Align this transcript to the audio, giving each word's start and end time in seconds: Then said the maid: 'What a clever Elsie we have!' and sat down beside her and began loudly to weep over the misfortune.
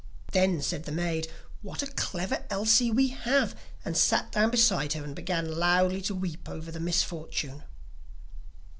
Then 0.31 0.63
said 0.63 0.85
the 0.85 0.91
maid: 0.91 1.27
'What 1.61 1.83
a 1.83 1.85
clever 1.85 2.43
Elsie 2.49 2.89
we 2.89 3.09
have!' 3.09 3.55
and 3.85 3.95
sat 3.95 4.31
down 4.31 4.49
beside 4.49 4.93
her 4.93 5.03
and 5.03 5.15
began 5.15 5.53
loudly 5.59 6.01
to 6.01 6.15
weep 6.15 6.49
over 6.49 6.71
the 6.71 6.79
misfortune. 6.79 7.61